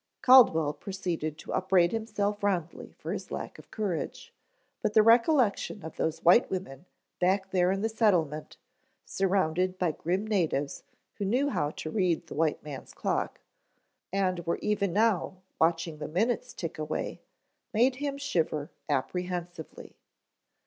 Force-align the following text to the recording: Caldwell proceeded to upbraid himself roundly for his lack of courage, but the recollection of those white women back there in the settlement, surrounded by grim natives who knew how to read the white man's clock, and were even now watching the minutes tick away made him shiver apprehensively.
Caldwell 0.23 0.73
proceeded 0.73 1.37
to 1.37 1.53
upbraid 1.53 1.91
himself 1.91 2.41
roundly 2.41 2.91
for 2.97 3.13
his 3.13 3.29
lack 3.29 3.59
of 3.59 3.69
courage, 3.69 4.33
but 4.81 4.95
the 4.95 5.03
recollection 5.03 5.83
of 5.85 5.95
those 5.95 6.23
white 6.23 6.49
women 6.49 6.87
back 7.19 7.51
there 7.51 7.71
in 7.71 7.81
the 7.81 7.87
settlement, 7.87 8.57
surrounded 9.05 9.77
by 9.77 9.91
grim 9.91 10.25
natives 10.25 10.81
who 11.19 11.23
knew 11.25 11.49
how 11.51 11.69
to 11.69 11.91
read 11.91 12.25
the 12.25 12.33
white 12.33 12.63
man's 12.63 12.95
clock, 12.95 13.41
and 14.11 14.43
were 14.47 14.57
even 14.63 14.91
now 14.91 15.37
watching 15.59 15.99
the 15.99 16.07
minutes 16.07 16.51
tick 16.51 16.79
away 16.79 17.21
made 17.71 17.97
him 17.97 18.17
shiver 18.17 18.71
apprehensively. 18.89 19.95